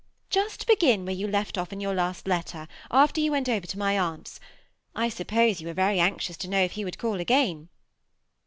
Just 0.31 0.65
begin 0.65 1.05
where 1.05 1.13
you 1.13 1.27
left 1.27 1.59
off 1.59 1.71
in 1.71 1.79
your 1.79 1.93
last 1.93 2.27
letter, 2.27 2.67
after 2.89 3.21
he 3.21 3.29
went 3.29 3.47
over 3.47 3.67
to 3.67 3.77
my 3.77 3.99
aunt's. 3.99 4.39
I 4.95 5.09
suppose 5.09 5.61
you 5.61 5.67
were 5.67 5.73
very 5.75 5.99
anxious 5.99 6.37
to 6.37 6.49
know 6.49 6.63
if 6.63 6.71
he 6.71 6.83
would 6.83 6.97
call 6.97 7.19
again?" 7.21 7.69